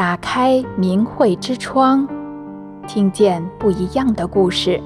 [0.00, 2.08] 打开明慧之窗，
[2.88, 4.80] 听见不一样的故事。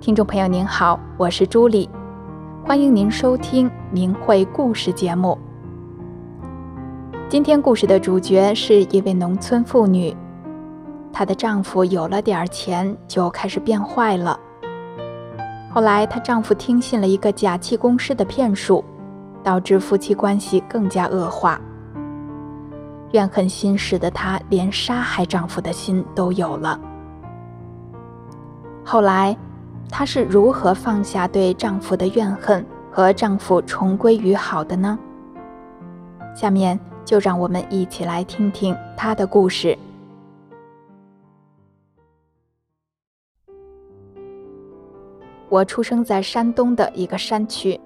[0.00, 1.88] 听众朋友您好，我是朱莉，
[2.64, 5.38] 欢迎您收听明慧故事节目。
[7.28, 10.12] 今天故事的主角是一位农村妇女，
[11.12, 14.36] 她的丈夫有了点钱就开始变坏了。
[15.72, 18.84] 后来她丈夫听信了一个假气功师的骗术，
[19.44, 21.60] 导致夫妻关系更加恶化。
[23.14, 26.78] 怨恨心使得她连杀害丈夫的心都有了。
[28.84, 29.36] 后来，
[29.88, 34.98] 她是如何放下对丈夫的怨恨，和丈夫重归于好的呢？
[36.34, 39.78] 下面就让我们一起来听听她的故事。
[45.48, 47.80] 我出生在山东的一个山区，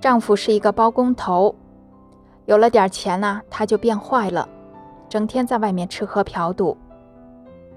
[0.00, 1.54] 丈夫是一个包工头。
[2.50, 4.48] 有了点钱呢，他就变坏了，
[5.08, 6.76] 整天在外面吃喝嫖赌。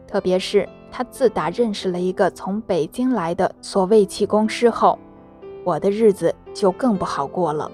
[0.07, 4.97] 特别是他自打认识了一个从北京来的所谓气功师后，
[5.63, 7.71] 我的日子就更不好过了。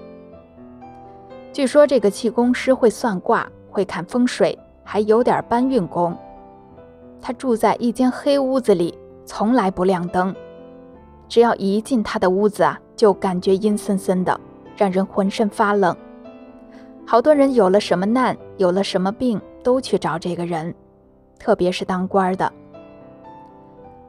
[1.54, 6.14] 据说这个气功师会算卦，会看风水，还有点搬运工。
[7.18, 10.36] 他住在一间黑屋子里，从来不亮灯。
[11.30, 14.38] 只要一进他的屋子啊，就感觉阴森森的，
[14.76, 15.96] 让人浑身发冷。
[17.10, 20.72] 好多人有了什么难，有了什么病，都去找这个人，
[21.40, 22.52] 特别是当官的。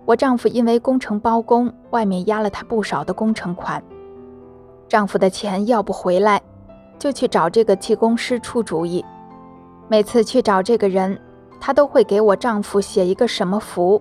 [0.05, 3.83] 我丈夫因为工程包工，外面压了他不少的工程款，
[4.87, 6.39] 丈夫的钱要不回来，
[6.99, 9.03] 就去找这个气功师出主意。
[9.87, 11.19] 每次去找这个人，
[11.59, 13.99] 他都会给我丈夫写一个什么符，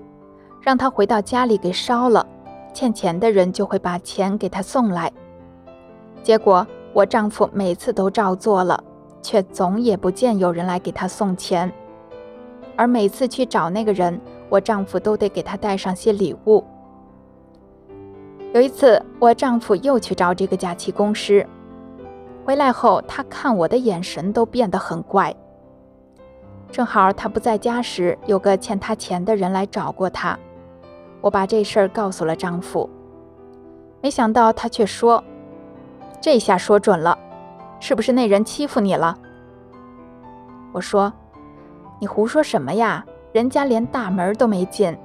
[0.61, 2.27] 让他回到家里给烧了，
[2.75, 5.11] 欠钱的人就会把钱给他送来。
[6.23, 8.85] 结果我丈夫每次都照做了。
[9.23, 11.73] 却总也不见有人来给他送钱，
[12.77, 16.65] 而每次去找那个人，我丈夫都得给他带上些礼物。
[18.53, 21.47] 有一次，我丈夫又去找这个假气功师，
[22.45, 25.35] 回来后，他看我的眼神都变得很怪。
[26.73, 30.39] 正好他不在家时，有个欠他钱的人来找过他，
[31.21, 32.89] 我把这事儿告诉了丈夫，
[34.01, 35.23] 没想到他却说
[36.21, 37.17] ：“这下说准了。”
[37.81, 39.19] 是不是那人欺负你了？
[40.73, 41.13] 我说
[41.99, 43.05] ：“你胡说什么呀？
[43.33, 44.97] 人家连大门都没进。”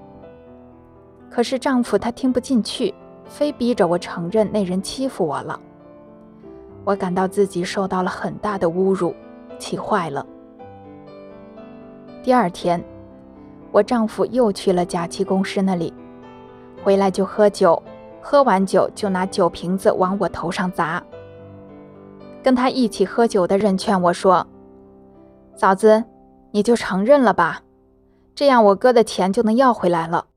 [1.31, 2.93] 可是丈夫他听不进去，
[3.25, 5.59] 非逼着我承认那人欺负我了。
[6.83, 9.15] 我感到自己受到了很大的侮辱，
[9.57, 10.25] 气坏了。
[12.21, 12.83] 第二天，
[13.71, 15.93] 我丈夫又去了假期公司那里，
[16.83, 17.81] 回来就喝酒，
[18.21, 21.03] 喝完酒就拿酒瓶子往我头上砸。
[22.45, 24.45] 跟他一起喝酒的人劝我说
[25.57, 26.03] ：“嫂子，
[26.51, 27.63] 你就承认了吧，
[28.35, 30.27] 这样我哥的钱就能要回来了。”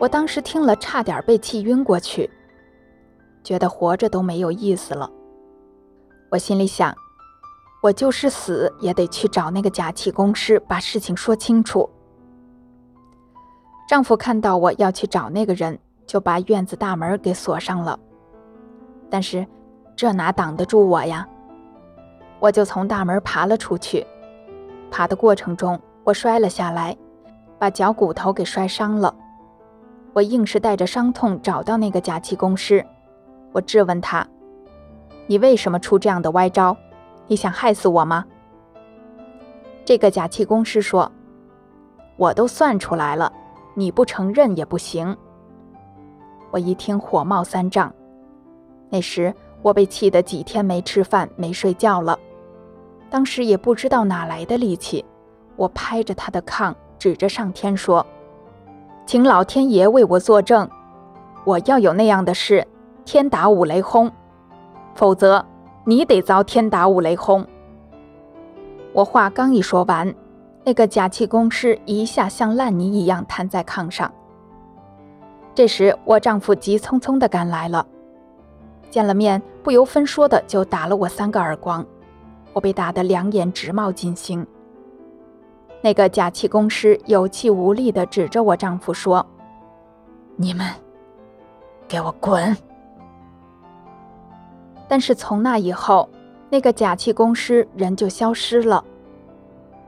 [0.00, 2.28] 我当时听了，差点被气晕过去，
[3.44, 5.08] 觉得活着都没有意思了。
[6.32, 6.92] 我心里想，
[7.80, 11.88] 我就是死也得去找那个假气功师，把事情说清楚。
[13.88, 15.78] 丈夫看到我要去找那个人。
[16.10, 17.96] 就把院子大门给锁上了，
[19.08, 19.46] 但是
[19.94, 21.24] 这哪挡得住我呀？
[22.40, 24.04] 我就从大门爬了出去，
[24.90, 26.96] 爬的过程中我摔了下来，
[27.60, 29.14] 把脚骨头给摔伤了。
[30.12, 32.84] 我硬是带着伤痛找到那个假气功师，
[33.52, 34.26] 我质问他
[35.28, 36.76] ：“你为什么出这样的歪招？
[37.28, 38.24] 你想害死我吗？”
[39.86, 41.12] 这个假气功师说
[42.18, 43.32] ：“我都算出来了，
[43.74, 45.16] 你不承认也不行。”
[46.50, 47.92] 我一听火冒三丈，
[48.88, 52.18] 那时我被气得几天没吃饭没睡觉了，
[53.08, 55.04] 当时也不知道哪来的力气，
[55.56, 58.04] 我拍着他的炕，指着上天说
[59.06, 60.68] ：“请老天爷为我作证，
[61.44, 62.66] 我要有那样的事，
[63.04, 64.10] 天打五雷轰，
[64.94, 65.44] 否则
[65.84, 67.46] 你得遭天打五雷轰。”
[68.92, 70.12] 我话刚一说完，
[70.64, 74.10] 那个假气功师一下像烂泥一样瘫在炕上。
[75.54, 77.86] 这时，我丈夫急匆匆地赶来了，
[78.90, 81.84] 见了面，不由分说的就打了我三个耳光，
[82.52, 84.46] 我被打得两眼直冒金星。
[85.82, 89.26] 那个假气功师有气无力地指着我丈夫说
[90.36, 90.66] ：“你们，
[91.88, 92.56] 给我滚！”
[94.88, 96.08] 但是从那以后，
[96.48, 98.82] 那个假气功师人就消失了。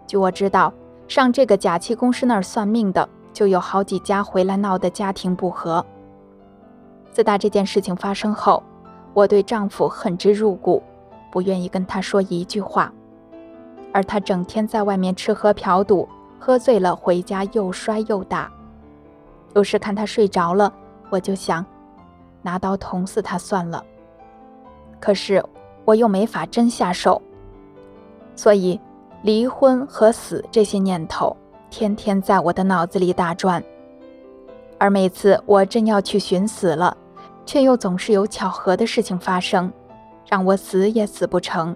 [0.06, 0.72] 据我知道，
[1.08, 3.08] 上这个假气功师那儿算命的。
[3.32, 5.84] 就有好几家回来闹得家庭不和。
[7.10, 8.62] 自打这件事情发生后，
[9.14, 10.82] 我对丈夫恨之入骨，
[11.30, 12.92] 不愿意跟他说一句话，
[13.92, 16.08] 而他整天在外面吃喝嫖赌，
[16.38, 18.50] 喝醉了回家又摔又打。
[19.54, 20.72] 有时看他睡着了，
[21.10, 21.64] 我就想
[22.40, 23.84] 拿刀捅死他算了。
[24.98, 25.44] 可是
[25.84, 27.20] 我又没法真下手，
[28.34, 28.80] 所以
[29.20, 31.36] 离婚和死这些念头
[31.72, 33.64] 天天在我的脑子里打转。
[34.78, 36.94] 而每次我真要去寻死了，
[37.46, 39.72] 却又总是有巧合的事情发生，
[40.28, 41.74] 让我死也死不成。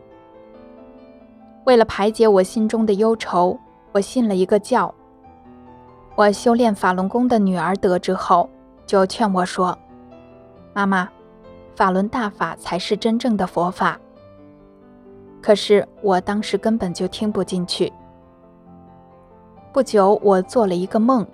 [1.65, 3.59] 为了排解我心中的忧愁，
[3.93, 4.95] 我信了一个教。
[6.15, 8.51] 我修炼法轮功的女儿得知后，
[8.85, 9.77] 就劝我说
[10.75, 11.09] ：“妈妈，
[11.75, 13.99] 法轮大法才是真正的佛法。”
[15.41, 17.91] 可是我当时根本就听不进去。
[19.77, 21.27] 不久，我做了一个梦。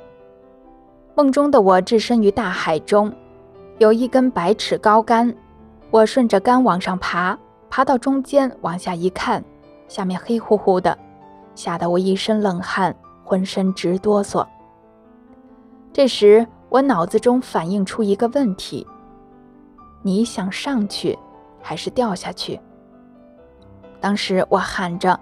[1.14, 3.14] 梦中的我置身于大海中，
[3.78, 5.32] 有一根百尺高杆，
[5.92, 7.38] 我顺着杆往上爬，
[7.70, 9.44] 爬到中间往下一看，
[9.86, 10.98] 下面黑乎乎的，
[11.54, 12.92] 吓得我一身冷汗，
[13.22, 14.44] 浑身直哆嗦。
[15.92, 18.84] 这时我脑子中反映出一个问题：
[20.02, 21.16] 你想上去，
[21.60, 22.58] 还是掉下去？
[24.00, 25.16] 当时我喊着：“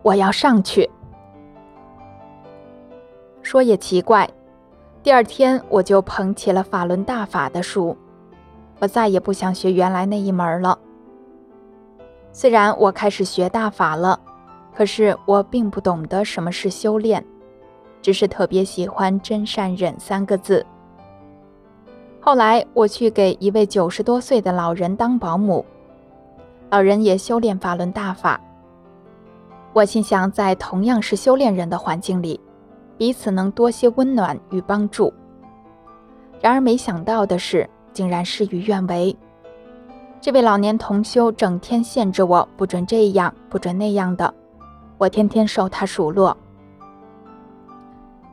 [0.00, 0.88] 我要上去！”
[3.46, 4.28] 说也奇怪。
[5.04, 7.96] 第二天，我就捧起了法轮大法的书，
[8.80, 10.76] 我再也不想学原来那一门了。
[12.32, 14.18] 虽然我开始学大法了，
[14.74, 17.24] 可是我并不懂得什么是修炼，
[18.02, 20.66] 只是特别喜欢“真善忍”三个字。
[22.20, 25.64] 后来，我去给一位九十多岁的老人当保姆，
[26.70, 28.40] 老人也修炼法轮大法。
[29.72, 32.40] 我心想，在同样是修炼人的环境里，
[32.98, 35.12] 彼此能多些温暖与帮助。
[36.40, 39.16] 然而没想到的是，竟然事与愿违。
[40.20, 44.32] 这位老年同修整天限制我，不准这样，不准那样的，
[44.98, 46.36] 我天天受他数落。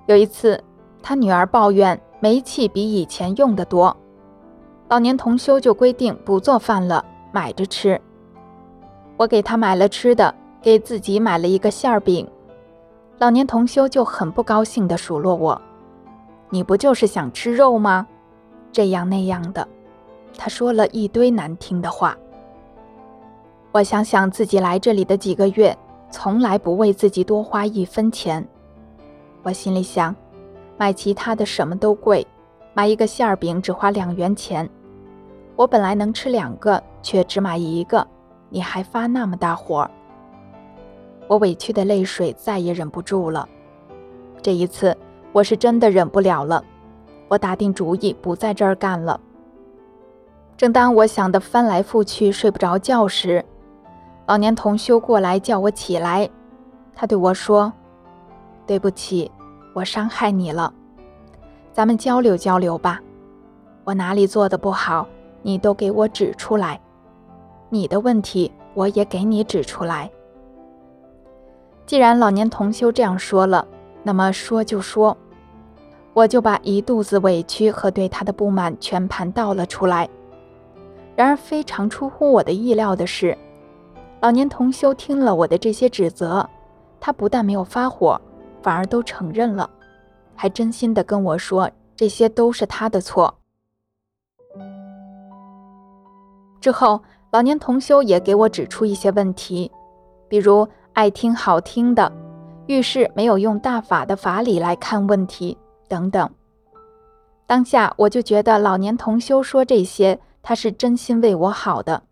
[0.06, 0.62] 有一次，
[1.02, 3.96] 他女儿抱怨煤气比以前用得多，
[4.90, 8.00] 老年同修就规定不做饭了，买着吃。
[9.16, 12.28] 我给他买了吃的，给自己买了一个馅饼。
[13.20, 15.62] 老年同修就很不高兴地数落我
[16.50, 18.06] ：“你不就是想吃肉吗？
[18.72, 19.68] 这样那样的。”
[20.38, 22.18] 他说了一堆难听的话。
[23.72, 25.78] 我想想自己来这里的几个月，
[26.12, 28.46] 从来不为自己多花一分钱。
[29.42, 30.16] 我心里想，
[30.78, 32.26] 买其他的什么都贵，
[32.74, 34.70] 买一个馅儿饼只花两元钱。
[35.56, 38.06] 我本来能吃两个，却只买一个，
[38.50, 39.90] 你还发那么大火。
[41.28, 43.48] 我委屈的泪水再也忍不住了，
[44.42, 44.96] 这一次
[45.32, 46.64] 我是真的忍不了了。
[47.30, 49.20] 我打定主意不在这儿干了。
[50.56, 53.44] 正当我想得翻来覆去睡不着觉时，
[54.28, 56.30] 老年同修过来叫我起来。
[56.94, 57.74] 他对我说
[58.68, 59.32] ：“对不起，
[59.74, 60.72] 我伤害你了，
[61.72, 63.02] 咱们交流交流吧。
[63.84, 65.08] 我哪里做的不好，
[65.42, 66.80] 你都给我指出来。
[67.70, 70.12] 你的问题，我也给你指出来。”
[71.86, 73.68] 既然老年同修这样说了，
[74.04, 75.16] 那么说就说，
[76.14, 80.10] 我就把一肚子委屈和对他的不满全盘道了出来。
[81.16, 83.38] 然而非常出乎我的意料的是，
[84.22, 86.50] 老年同修听了我的这些指责，
[87.02, 88.20] 他不但没有发火，
[88.62, 89.70] 反而都承认了，
[90.36, 93.36] 还真心的跟我说这些都是他的错。
[96.62, 99.70] 之后，老年同修也给我指出一些问题，
[100.30, 100.66] 比如。
[100.94, 102.12] 爱听好听的，
[102.68, 105.58] 遇事没有用大法的法理来看问题，
[105.88, 106.30] 等等。
[107.48, 112.04] 当下我就觉得老年同修说这些，他是真心为我好的。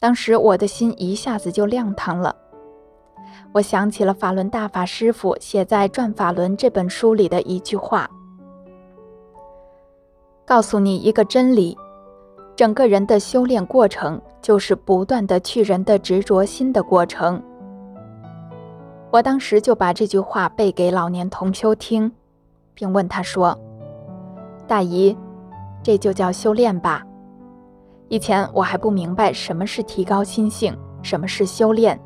[0.00, 2.34] 当时我的心一下子就亮堂了。
[3.52, 8.10] 我想起了法轮大法师傅写在《转法轮》这本书里的一句话
[10.44, 11.78] ：“告诉你一个真理，
[12.56, 17.40] 整个人的修炼过程就是不断的去人的执着心的过程。”
[19.14, 22.10] 我当时就把这句话背给老年同修听，
[22.74, 23.56] 并问他说
[24.66, 25.16] ：“大姨，
[25.84, 27.00] 这就叫修炼吧？
[28.08, 31.96] 以前我还不明白什么是提高心性，什么是修炼。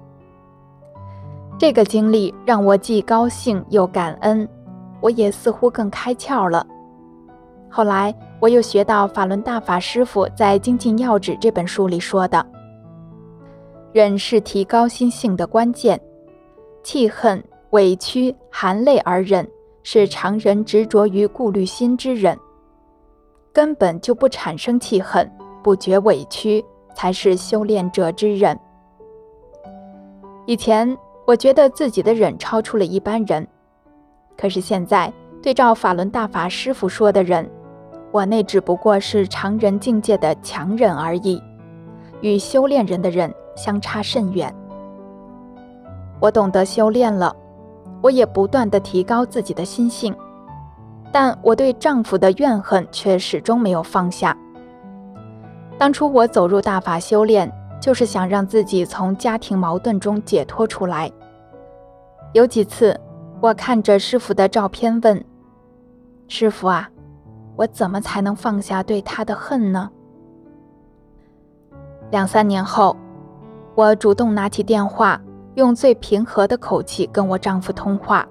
[1.58, 4.46] 这个经历让我既高兴又感恩，
[5.00, 6.66] 我也似乎更开窍了。
[7.70, 12.44] 后来我又学到法轮大法师父在《精进要旨》这本书里说的：
[13.94, 15.98] 忍是提高心性的关键。”
[16.88, 19.46] 气恨、委屈、含泪而忍，
[19.82, 22.34] 是常人执着于顾虑心之忍；
[23.52, 25.30] 根本就不产生气恨，
[25.62, 26.64] 不觉委屈，
[26.94, 28.58] 才是修炼者之忍。
[30.46, 33.46] 以前我觉得自己的忍超出了一般人，
[34.34, 37.46] 可是现在对照法轮大法师傅说的忍，
[38.10, 41.38] 我那只不过是常人境界的强忍而已，
[42.22, 44.50] 与修炼人的忍相差甚远。
[46.20, 47.34] 我懂得修炼了，
[48.02, 50.14] 我也不断的提高自己的心性，
[51.12, 54.36] 但我对丈夫的怨恨却始终没有放下。
[55.78, 61.10] 当初我走入大法修炼，就是想让自己从家庭矛盾中解脱出来。
[62.32, 62.98] 有几次，
[63.40, 65.24] 我看着师傅的照片问
[66.26, 66.90] ：“师傅啊，
[67.54, 69.88] 我怎么才能放下对他的恨呢？”
[72.10, 72.96] 两三年后，
[73.76, 75.20] 我主动拿起电话，
[75.58, 78.24] 用最平和的口气跟我丈夫通话。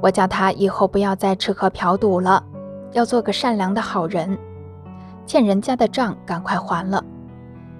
[0.00, 2.42] 我叫他以后不要再吃喝嫖赌了，
[2.92, 4.38] 要做个善良的好人，
[5.26, 7.04] 欠人家的账赶快还了。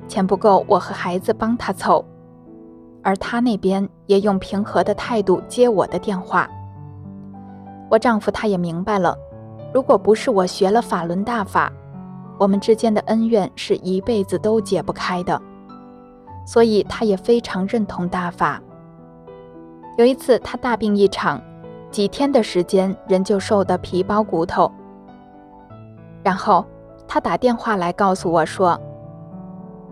[0.07, 2.05] 钱不够，我和孩子帮他凑，
[3.03, 6.47] 而他那边也用平和的态度接我的电话。
[7.91, 9.17] 我丈夫他也明白了，
[9.73, 11.73] 如果不是我学了法轮大法，
[12.39, 15.41] 我们之间的恩怨是一辈子都解不开的，
[16.49, 18.59] 所以他也非常认同大法。
[19.99, 21.38] 有一次他大病一场，
[21.90, 24.73] 几天的时间人就瘦得皮包骨头，
[26.23, 26.64] 然后
[27.07, 28.81] 他打电话来告诉我说。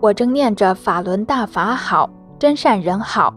[0.01, 2.09] 我正念着法轮大法好，
[2.39, 3.35] 真善人好，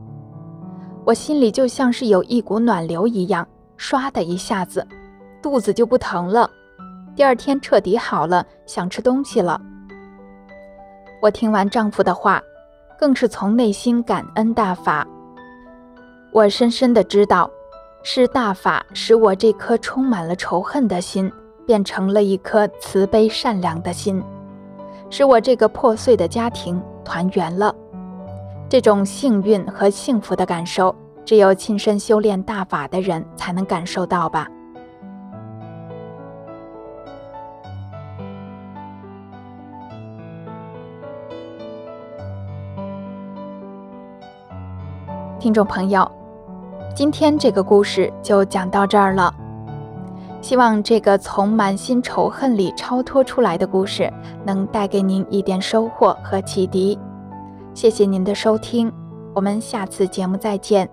[1.05, 3.45] 我心里就像是有一股暖流一样，
[3.77, 4.87] 唰的一下子，
[5.41, 6.49] 肚子就不疼了。
[7.17, 9.59] 第二天彻底好了，想吃东西了。
[11.21, 12.41] 我听完丈夫的话，
[12.99, 15.07] 更是从内心感恩大法。
[16.33, 17.49] 我深深的知道，
[18.03, 21.31] 是大法使我这颗充满了仇恨的心，
[21.65, 24.21] 变成了一颗慈悲善良的心。
[25.09, 27.73] 使我这个破碎的家庭团圆了，
[28.69, 30.93] 这种幸运和幸福的感受，
[31.25, 34.47] 只有亲身修炼大法的人才能感受到吧。
[45.39, 46.05] 听众朋友，
[46.93, 49.33] 今天这个故事就讲到这儿了。
[50.41, 54.11] 希望这个从满心仇恨里超脱出来的故事，
[54.45, 56.99] 能带给您一点收获和启迪。
[57.73, 58.91] 谢谢您的收听，
[59.33, 60.89] 我们下次节目再见。